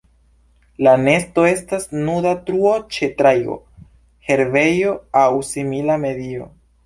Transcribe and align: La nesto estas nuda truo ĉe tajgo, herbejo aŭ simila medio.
La 0.85 0.93
nesto 1.01 1.43
estas 1.49 1.85
nuda 2.07 2.31
truo 2.47 2.71
ĉe 2.97 3.09
tajgo, 3.19 3.57
herbejo 4.31 4.95
aŭ 5.25 5.29
simila 5.53 5.99
medio. 6.07 6.49